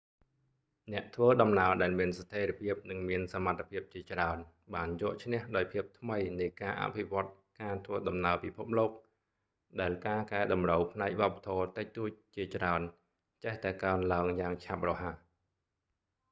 [0.91, 4.37] អ្នកធ្វើដំណើរដែលមានស្ថេរភាពនិងមានសមត្ថភាពជាច្រើន
[4.75, 8.91] បានយកឈ្នះដោយភាពថ្មីនៃការអភិវឌ្ឍន៍ការធ្វើដំណើរពិភពលោក
[9.81, 12.81] ដែលការកែតម្រូវផ្នែកវប្បធម៌តិចតួចជាច្រើន
[13.43, 15.13] ចេះតែកើនឡើងយ៉ាងឆាប់រហ័ស